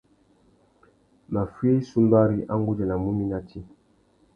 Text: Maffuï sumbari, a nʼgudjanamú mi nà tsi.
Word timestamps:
Maffuï 1.33 1.77
sumbari, 1.89 2.37
a 2.51 2.53
nʼgudjanamú 2.59 3.09
mi 3.17 3.25
nà 3.31 3.39
tsi. 3.47 3.59